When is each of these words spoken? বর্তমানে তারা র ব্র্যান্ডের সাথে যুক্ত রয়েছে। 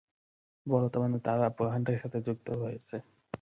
বর্তমানে 0.65 1.17
তারা 1.25 1.45
র 1.47 1.55
ব্র্যান্ডের 1.57 1.97
সাথে 2.01 2.19
যুক্ত 2.27 2.47
রয়েছে। 2.55 2.95